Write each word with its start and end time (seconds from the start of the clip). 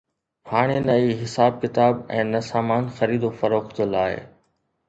هاڻي 0.51 0.77
نه 0.85 0.93
ئي 1.01 1.09
حساب 1.21 1.51
ڪتاب 1.65 2.01
۽ 2.21 2.25
نه 2.33 2.41
سامان 2.51 2.83
خريد 2.97 3.23
و 3.27 3.29
فروخت 3.43 3.75
لاءِ 3.93 4.13